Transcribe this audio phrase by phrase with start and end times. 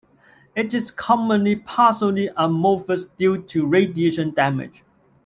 [0.55, 4.81] It is commonly partially amorphous due to radiation damage.